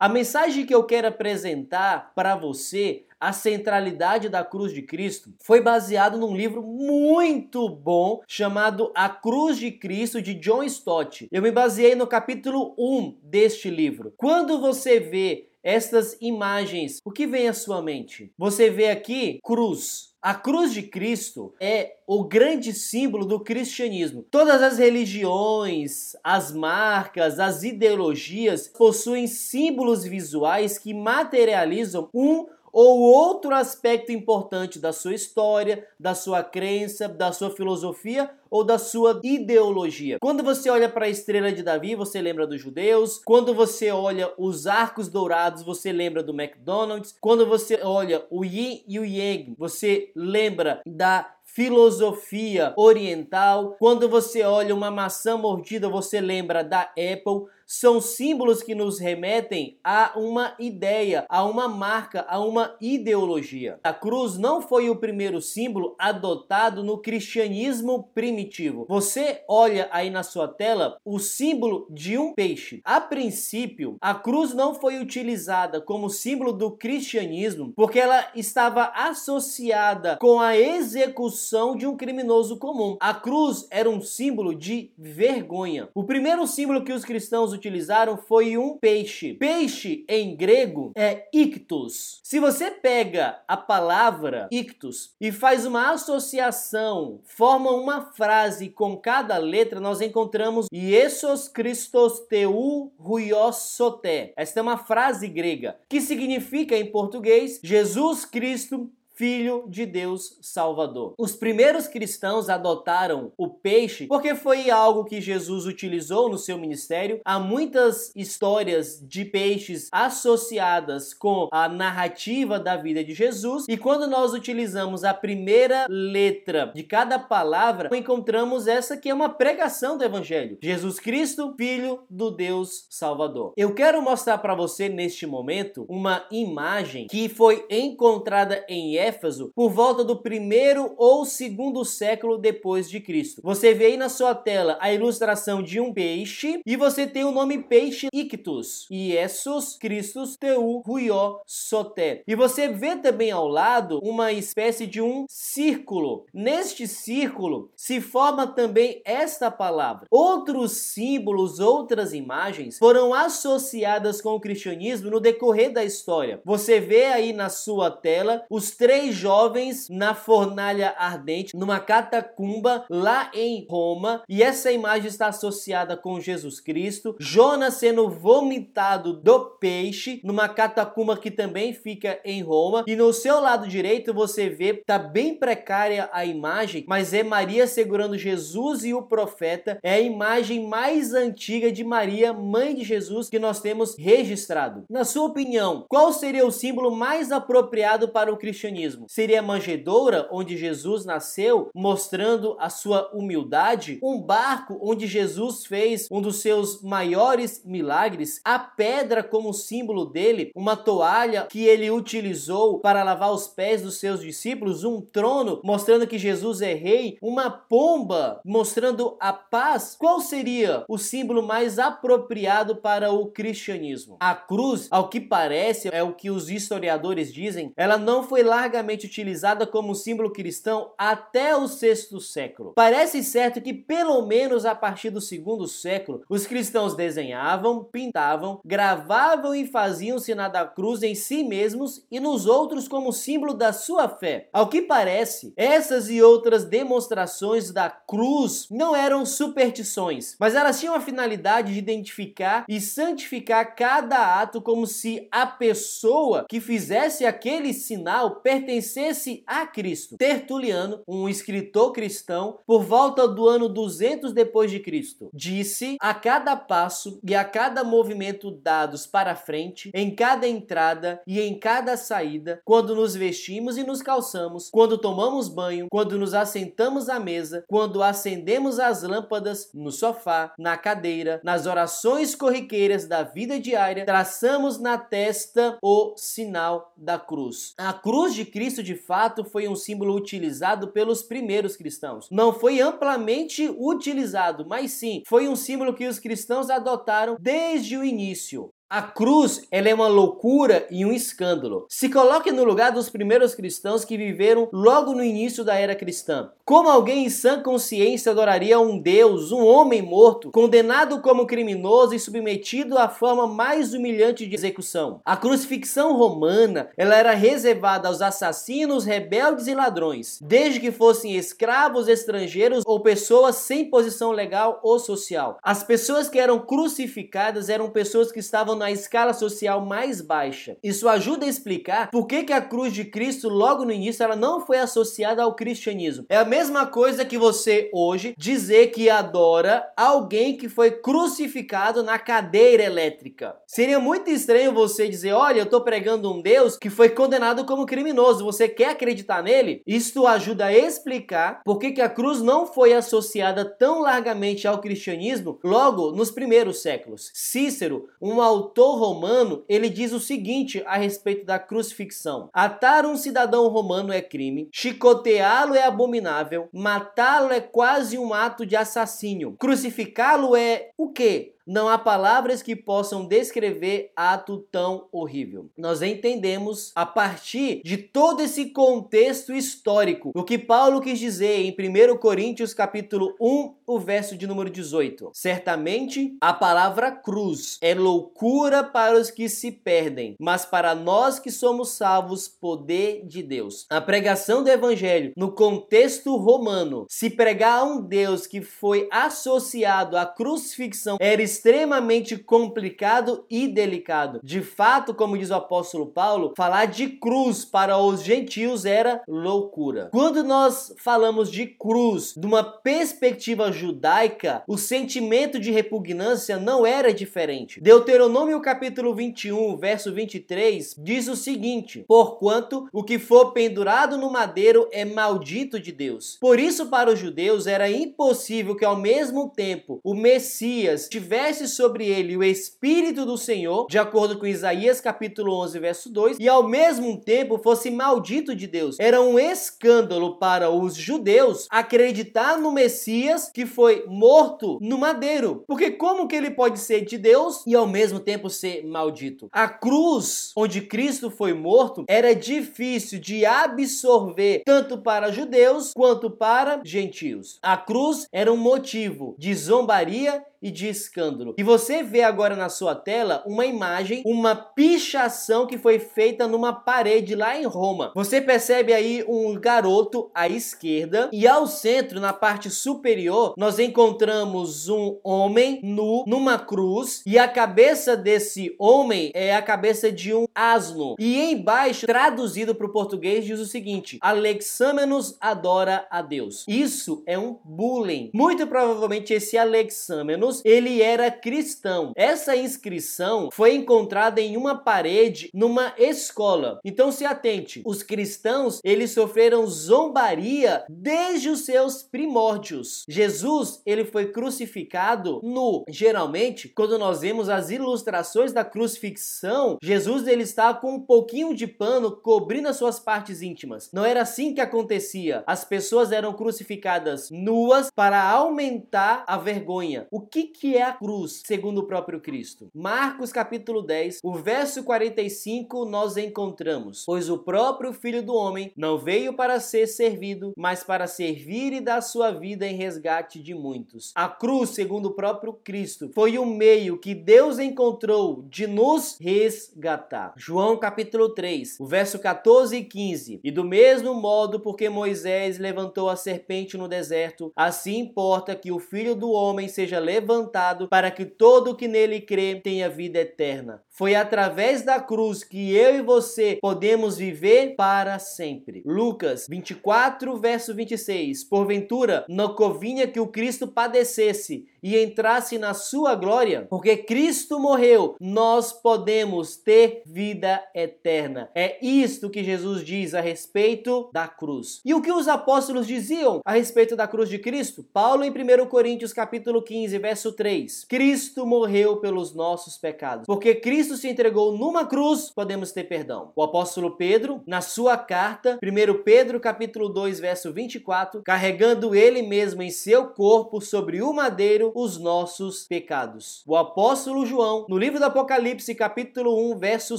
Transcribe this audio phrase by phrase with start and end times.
[0.00, 5.60] A mensagem que eu quero apresentar para você a centralidade da cruz de Cristo foi
[5.60, 11.28] baseado num livro muito bom chamado A Cruz de Cristo de John Stott.
[11.30, 14.14] Eu me baseei no capítulo 1 deste livro.
[14.16, 18.32] Quando você vê estas imagens, o que vem à sua mente?
[18.38, 24.22] Você vê aqui cruz, a cruz de Cristo é o grande símbolo do cristianismo.
[24.30, 33.54] Todas as religiões, as marcas, as ideologias possuem símbolos visuais que materializam um ou outro
[33.54, 40.18] aspecto importante da sua história, da sua crença, da sua filosofia ou da sua ideologia.
[40.20, 43.20] Quando você olha para a estrela de Davi, você lembra dos judeus.
[43.24, 47.14] Quando você olha os arcos dourados, você lembra do McDonald's.
[47.20, 53.76] Quando você olha o yin e o yang, você lembra da filosofia oriental.
[53.78, 59.78] Quando você olha uma maçã mordida, você lembra da Apple são símbolos que nos remetem
[59.84, 63.78] a uma ideia, a uma marca, a uma ideologia.
[63.84, 68.86] A cruz não foi o primeiro símbolo adotado no cristianismo primitivo.
[68.88, 72.80] Você olha aí na sua tela o símbolo de um peixe.
[72.84, 80.18] A princípio, a cruz não foi utilizada como símbolo do cristianismo porque ela estava associada
[80.20, 82.96] com a execução de um criminoso comum.
[82.98, 85.88] A cruz era um símbolo de vergonha.
[85.94, 89.34] O primeiro símbolo que os cristãos utilizaram foi um peixe.
[89.34, 92.20] Peixe em grego é ictus.
[92.24, 99.36] Se você pega a palavra ictus e faz uma associação, forma uma frase com cada
[99.36, 104.32] letra, nós encontramos Iesos Christos teu huios soté.
[104.36, 111.12] Esta é uma frase grega que significa em português Jesus Cristo Filho de Deus Salvador.
[111.18, 117.20] Os primeiros cristãos adotaram o peixe porque foi algo que Jesus utilizou no seu ministério.
[117.22, 124.08] Há muitas histórias de peixes associadas com a narrativa da vida de Jesus, e quando
[124.08, 130.04] nós utilizamos a primeira letra de cada palavra, encontramos essa que é uma pregação do
[130.04, 130.56] evangelho.
[130.62, 133.52] Jesus Cristo, Filho do Deus Salvador.
[133.54, 139.09] Eu quero mostrar para você neste momento uma imagem que foi encontrada em Éfeso
[139.54, 143.40] Por volta do primeiro ou segundo século depois de Cristo.
[143.42, 147.32] Você vê aí na sua tela a ilustração de um peixe e você tem o
[147.32, 152.22] nome peixe ictus, Iesus Christus teu huió soté.
[152.26, 156.26] E você vê também ao lado uma espécie de um círculo.
[156.32, 160.06] Neste círculo se forma também esta palavra.
[160.10, 166.40] Outros símbolos, outras imagens foram associadas com o cristianismo no decorrer da história.
[166.44, 172.84] Você vê aí na sua tela os três três jovens na fornalha ardente, numa catacumba
[172.90, 179.56] lá em Roma, e essa imagem está associada com Jesus Cristo, Jonas sendo vomitado do
[179.58, 184.74] peixe, numa catacumba que também fica em Roma, e no seu lado direito você vê,
[184.74, 190.00] tá bem precária a imagem, mas é Maria segurando Jesus e o profeta, é a
[190.00, 194.84] imagem mais antiga de Maria, mãe de Jesus, que nós temos registrado.
[194.90, 198.89] Na sua opinião, qual seria o símbolo mais apropriado para o cristianismo?
[198.90, 199.06] Cristianismo?
[199.08, 203.98] Seria a manjedoura onde Jesus nasceu, mostrando a sua humildade?
[204.02, 208.40] Um barco onde Jesus fez um dos seus maiores milagres?
[208.44, 210.50] A pedra como símbolo dele?
[210.54, 214.84] Uma toalha que ele utilizou para lavar os pés dos seus discípulos?
[214.84, 217.18] Um trono mostrando que Jesus é rei?
[217.22, 219.96] Uma pomba mostrando a paz?
[219.98, 224.16] Qual seria o símbolo mais apropriado para o cristianismo?
[224.20, 228.69] A cruz, ao que parece, é o que os historiadores dizem, ela não foi larga
[228.70, 232.72] largamente utilizada como símbolo cristão até o sexto século.
[232.76, 239.52] Parece certo que, pelo menos a partir do segundo século, os cristãos desenhavam, pintavam, gravavam
[239.54, 243.72] e faziam o sinal da cruz em si mesmos e nos outros como símbolo da
[243.72, 244.48] sua fé.
[244.52, 250.94] Ao que parece, essas e outras demonstrações da cruz não eram superstições, mas elas tinham
[250.94, 257.72] a finalidade de identificar e santificar cada ato como se a pessoa que fizesse aquele
[257.72, 260.16] sinal pertencesse a Cristo.
[260.16, 266.54] Tertuliano, um escritor cristão, por volta do ano 200 depois de Cristo, disse: a cada
[266.54, 272.60] passo e a cada movimento dados para frente, em cada entrada e em cada saída,
[272.64, 278.02] quando nos vestimos e nos calçamos, quando tomamos banho, quando nos assentamos à mesa, quando
[278.02, 284.98] acendemos as lâmpadas no sofá, na cadeira, nas orações corriqueiras da vida diária, traçamos na
[284.98, 287.74] testa o sinal da cruz.
[287.78, 292.28] A cruz de Cristo Cristo de fato foi um símbolo utilizado pelos primeiros cristãos.
[292.30, 298.04] Não foi amplamente utilizado, mas sim foi um símbolo que os cristãos adotaram desde o
[298.04, 298.70] início.
[298.92, 301.86] A cruz, ela é uma loucura e um escândalo.
[301.88, 306.50] Se coloque no lugar dos primeiros cristãos que viveram logo no início da era cristã.
[306.64, 312.18] Como alguém em sã consciência adoraria um Deus, um homem morto, condenado como criminoso e
[312.18, 315.20] submetido à forma mais humilhante de execução?
[315.24, 322.08] A crucifixão romana, ela era reservada aos assassinos, rebeldes e ladrões, desde que fossem escravos,
[322.08, 325.58] estrangeiros ou pessoas sem posição legal ou social.
[325.62, 330.76] As pessoas que eram crucificadas eram pessoas que estavam na escala social mais baixa.
[330.82, 334.34] Isso ajuda a explicar por que, que a cruz de Cristo, logo no início, ela
[334.34, 336.24] não foi associada ao cristianismo.
[336.30, 342.18] É a mesma coisa que você hoje dizer que adora alguém que foi crucificado na
[342.18, 343.54] cadeira elétrica.
[343.66, 347.86] Seria muito estranho você dizer: olha, eu estou pregando um Deus que foi condenado como
[347.86, 348.44] criminoso.
[348.44, 349.82] Você quer acreditar nele?
[349.86, 354.80] Isto ajuda a explicar por que, que a cruz não foi associada tão largamente ao
[354.80, 357.30] cristianismo logo nos primeiros séculos.
[357.34, 363.68] Cícero, um autor romano, ele diz o seguinte a respeito da crucifixão: atar um cidadão
[363.68, 369.56] romano é crime, chicoteá-lo é abominável matá-lo é quase um ato de assassínio.
[369.58, 371.54] Crucificá-lo é o quê?
[371.72, 375.70] Não há palavras que possam descrever ato tão horrível.
[375.78, 381.70] Nós entendemos a partir de todo esse contexto histórico o que Paulo quis dizer em
[381.70, 385.30] 1 Coríntios capítulo 1, o verso de número 18.
[385.32, 391.52] Certamente a palavra cruz é loucura para os que se perdem, mas para nós que
[391.52, 393.86] somos salvos, poder de Deus.
[393.90, 400.16] A pregação do evangelho no contexto romano, se pregar a um Deus que foi associado
[400.16, 404.40] à crucifixão era extremamente complicado e delicado.
[404.42, 410.08] De fato, como diz o apóstolo Paulo, falar de cruz para os gentios era loucura.
[410.10, 417.12] Quando nós falamos de cruz de uma perspectiva judaica, o sentimento de repugnância não era
[417.12, 417.78] diferente.
[417.78, 424.88] Deuteronômio capítulo 21, verso 23 diz o seguinte: Porquanto o que for pendurado no madeiro
[424.92, 426.38] é maldito de Deus.
[426.40, 431.66] Por isso, para os judeus era impossível que ao mesmo tempo o Messias tivesse desce
[431.66, 436.48] sobre ele o Espírito do Senhor, de acordo com Isaías capítulo 11, verso 2, e
[436.48, 438.96] ao mesmo tempo fosse maldito de Deus.
[439.00, 445.64] Era um escândalo para os judeus acreditar no Messias que foi morto no madeiro.
[445.66, 449.48] Porque como que ele pode ser de Deus e ao mesmo tempo ser maldito?
[449.50, 456.80] A cruz onde Cristo foi morto era difícil de absorver tanto para judeus quanto para
[456.84, 457.58] gentios.
[457.60, 461.54] A cruz era um motivo de zombaria e de escândalo.
[461.56, 466.72] E você vê agora na sua tela uma imagem, uma pichação que foi feita numa
[466.72, 468.12] parede lá em Roma.
[468.14, 474.88] Você percebe aí um garoto à esquerda e ao centro, na parte superior, nós encontramos
[474.88, 480.46] um homem nu numa cruz e a cabeça desse homem é a cabeça de um
[480.54, 481.14] asno.
[481.18, 486.64] E embaixo, traduzido para o português, diz o seguinte: Alexâmenos adora a Deus.
[486.68, 488.30] Isso é um bullying.
[488.34, 492.12] Muito provavelmente esse Alexâmenos ele era cristão.
[492.16, 496.80] Essa inscrição foi encontrada em uma parede numa escola.
[496.84, 503.04] Então se atente, os cristãos, eles sofreram zombaria desde os seus primórdios.
[503.08, 505.84] Jesus, ele foi crucificado nu.
[505.88, 511.66] Geralmente, quando nós vemos as ilustrações da crucifixão, Jesus ele está com um pouquinho de
[511.66, 513.90] pano cobrindo as suas partes íntimas.
[513.92, 515.44] Não era assim que acontecia.
[515.46, 520.06] As pessoas eram crucificadas nuas para aumentar a vergonha.
[520.10, 522.68] O que que, que é a cruz, segundo o próprio Cristo?
[522.74, 528.98] Marcos capítulo 10, o verso 45, nós encontramos: Pois o próprio Filho do Homem não
[528.98, 534.12] veio para ser servido, mas para servir e dar sua vida em resgate de muitos.
[534.14, 540.32] A cruz, segundo o próprio Cristo, foi o meio que Deus encontrou de nos resgatar.
[540.36, 543.40] João capítulo 3, o verso 14 e 15.
[543.42, 548.78] E do mesmo modo, porque Moisés levantou a serpente no deserto, assim importa que o
[548.78, 553.82] Filho do Homem seja levantado levantado para que todo que nele crê tenha vida eterna.
[553.90, 558.82] Foi através da cruz que eu e você podemos viver para sempre.
[558.86, 561.44] Lucas 24, verso 26.
[561.44, 566.66] Porventura, não convinha que o Cristo padecesse e entrasse na sua glória?
[566.68, 571.50] Porque Cristo morreu, nós podemos ter vida eterna.
[571.54, 574.80] É isto que Jesus diz a respeito da cruz.
[574.84, 577.84] E o que os apóstolos diziam a respeito da cruz de Cristo?
[577.92, 580.84] Paulo em 1 Coríntios capítulo 15, verso 3.
[580.84, 583.26] Cristo morreu pelos nossos pecados.
[583.26, 586.32] Porque Cristo se entregou numa cruz, podemos ter perdão.
[586.34, 592.62] O apóstolo Pedro, na sua carta, 1 Pedro capítulo 2, verso 24, carregando ele mesmo
[592.62, 596.42] em seu corpo sobre o madeiro, os nossos pecados.
[596.46, 599.98] O apóstolo João, no livro do Apocalipse, capítulo 1, verso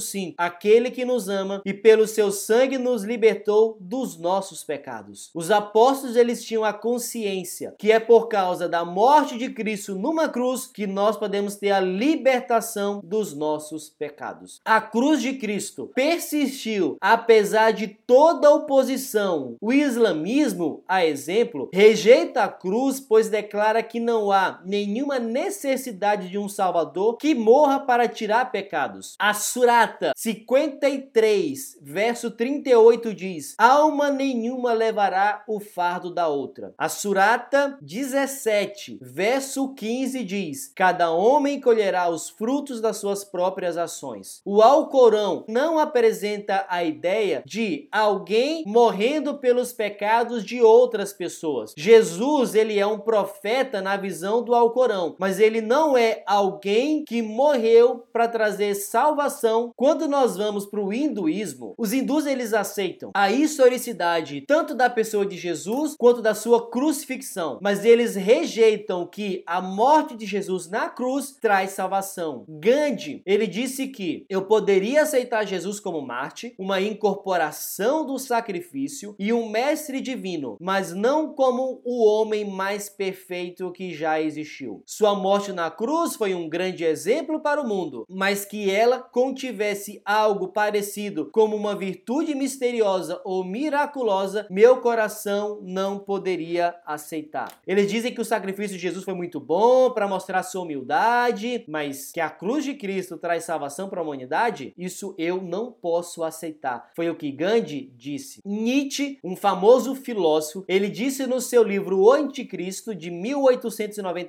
[0.00, 5.30] 5, aquele que nos ama e pelo seu sangue nos libertou dos nossos pecados.
[5.34, 10.28] Os apóstolos eles tinham a consciência que é por causa da morte de Cristo numa
[10.28, 14.60] cruz que nós podemos ter a libertação dos nossos pecados.
[14.64, 19.56] A cruz de Cristo persistiu apesar de toda oposição.
[19.60, 26.38] O islamismo, a exemplo, rejeita a cruz pois declara que não há nenhuma necessidade de
[26.38, 29.14] um salvador que morra para tirar pecados.
[29.18, 36.74] A Surata 53, verso 38 diz: Alma nenhuma levará o fardo da outra.
[36.78, 44.40] A Surata 17, verso 15 diz: Cada homem colherá os frutos das suas próprias ações.
[44.44, 51.74] O Alcorão não apresenta a ideia de alguém morrendo pelos pecados de outras pessoas.
[51.76, 57.22] Jesus, ele é um profeta na visão do Alcorão, mas ele não é alguém que
[57.22, 59.72] morreu para trazer salvação.
[59.76, 65.24] Quando nós vamos para o hinduísmo, os hindus eles aceitam a historicidade tanto da pessoa
[65.24, 70.88] de Jesus quanto da sua crucifixão, mas eles rejeitam que a morte de Jesus na
[70.88, 72.44] cruz traz salvação.
[72.48, 79.32] Gandhi, ele disse que eu poderia aceitar Jesus como Marte, uma incorporação do sacrifício e
[79.32, 84.41] um mestre divino, mas não como o homem mais perfeito que já existiu.
[84.86, 90.00] Sua morte na cruz foi um grande exemplo para o mundo, mas que ela contivesse
[90.04, 97.60] algo parecido como uma virtude misteriosa ou miraculosa, meu coração não poderia aceitar.
[97.66, 102.12] Eles dizem que o sacrifício de Jesus foi muito bom para mostrar sua humildade, mas
[102.12, 106.90] que a cruz de Cristo traz salvação para a humanidade, isso eu não posso aceitar.
[106.94, 108.40] Foi o que Gandhi disse.
[108.44, 113.10] Nietzsche, um famoso filósofo, ele disse no seu livro O Anticristo de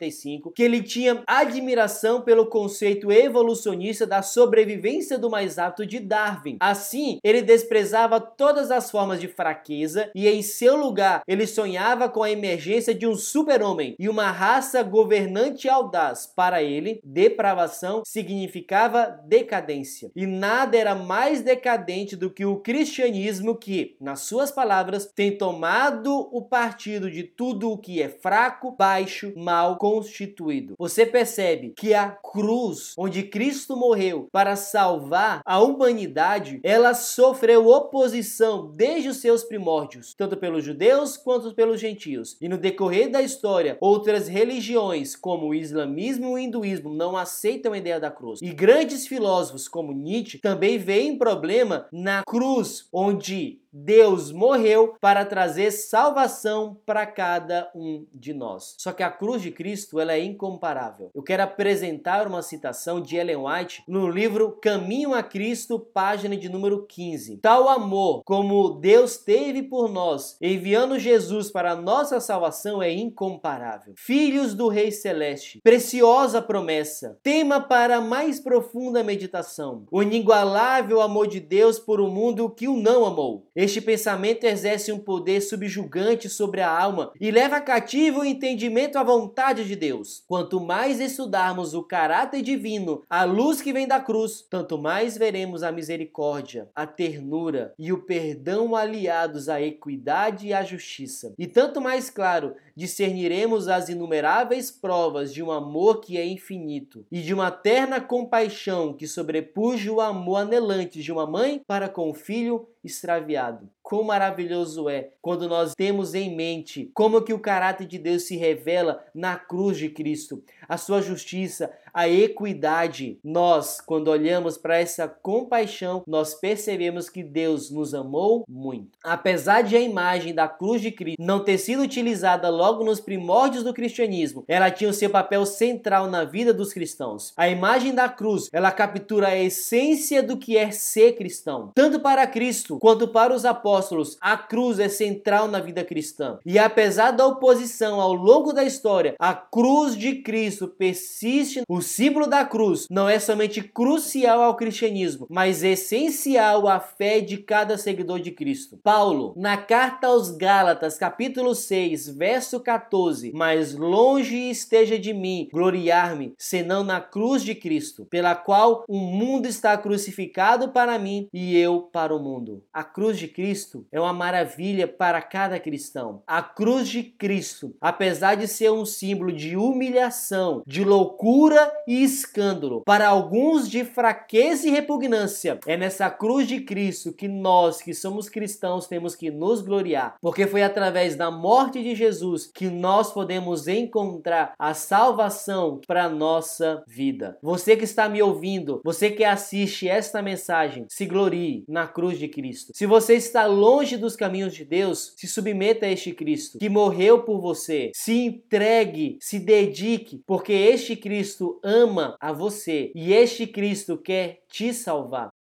[0.04, 6.58] 1895 que ele tinha admiração pelo conceito evolucionista da sobrevivência do mais apto de Darwin.
[6.60, 12.24] Assim, ele desprezava todas as formas de fraqueza e em seu lugar ele sonhava com
[12.24, 16.26] a emergência de um super-homem e uma raça governante audaz.
[16.26, 20.12] Para ele, depravação significava decadência.
[20.16, 26.30] E nada era mais decadente do que o cristianismo que, nas suas palavras, tem tomado
[26.32, 30.74] o partido de tudo o que é fraco, baixo, mal constituído.
[30.80, 38.74] Você percebe que a cruz, onde Cristo morreu para salvar a humanidade, ela sofreu oposição
[38.76, 42.36] desde os seus primórdios, tanto pelos judeus quanto pelos gentios.
[42.42, 47.74] E no decorrer da história, outras religiões, como o islamismo e o hinduísmo, não aceitam
[47.74, 48.42] a ideia da cruz.
[48.42, 55.72] E grandes filósofos como Nietzsche também veem problema na cruz, onde Deus morreu para trazer
[55.72, 58.76] salvação para cada um de nós.
[58.78, 61.10] Só que a cruz de Cristo ela é incomparável.
[61.16, 66.48] Eu quero apresentar uma citação de Ellen White no livro Caminho a Cristo, página de
[66.48, 67.38] número 15.
[67.38, 73.96] Tal amor como Deus teve por nós, enviando Jesus para a nossa salvação, é incomparável.
[73.98, 79.86] Filhos do Rei Celeste, preciosa promessa, tema para a mais profunda meditação.
[79.92, 83.48] O inigualável amor de Deus por um mundo que o não amou.
[83.64, 89.04] Este pensamento exerce um poder subjugante sobre a alma e leva cativo o entendimento à
[89.04, 90.22] vontade de Deus.
[90.28, 95.64] Quanto mais estudarmos o caráter divino, a luz que vem da cruz, tanto mais veremos
[95.64, 101.34] a misericórdia, a ternura e o perdão aliados à equidade e à justiça.
[101.40, 107.22] E tanto mais claro discerniremos as inumeráveis provas de um amor que é infinito e
[107.22, 112.14] de uma terna compaixão que sobrepuja o amor anelante de uma mãe para com o
[112.14, 113.70] filho extraviado.
[113.82, 118.36] Quão maravilhoso é quando nós temos em mente como que o caráter de Deus se
[118.36, 123.20] revela na cruz de Cristo, a sua justiça, a equidade.
[123.24, 128.98] Nós, quando olhamos para essa compaixão, nós percebemos que Deus nos amou muito.
[129.04, 133.64] Apesar de a imagem da cruz de Cristo não ter sido utilizada logo nos primórdios
[133.64, 137.34] do cristianismo, ela tinha o seu papel central na vida dos cristãos.
[137.38, 141.72] A imagem da cruz, ela captura a essência do que é ser cristão.
[141.76, 146.40] Tanto para Cristo quanto para os apóstolos, a cruz é central na vida cristã.
[146.46, 151.62] E apesar da oposição ao longo da história, a cruz de Cristo persiste.
[151.68, 157.38] O símbolo da cruz não é somente crucial ao cristianismo, mas essencial à fé de
[157.38, 158.80] cada seguidor de Cristo.
[158.84, 166.34] Paulo, na carta aos Gálatas, capítulo 6, verso 14: Mas longe esteja de mim gloriar-me,
[166.38, 171.82] senão na cruz de Cristo, pela qual o mundo está crucificado para mim e eu
[171.82, 172.64] para o mundo.
[172.74, 176.24] A cruz de Cristo é uma maravilha para cada cristão.
[176.26, 182.82] A cruz de Cristo, apesar de ser um símbolo de humilhação, de loucura e escândalo,
[182.86, 188.30] para alguns de fraqueza e repugnância, é nessa cruz de Cristo que nós, que somos
[188.30, 193.68] cristãos, temos que nos gloriar, porque foi através da morte de Jesus que nós podemos
[193.68, 197.38] encontrar a salvação para nossa vida.
[197.42, 202.28] Você que está me ouvindo, você que assiste esta mensagem, se glorie na cruz de
[202.28, 202.72] Cristo.
[202.76, 207.24] Se você está longe dos caminhos de Deus, se submeta a este Cristo que morreu
[207.24, 207.92] por você.
[207.94, 214.74] Se entregue, se dedique, porque este Cristo ama a você e este Cristo quer te
[214.74, 215.34] salvar.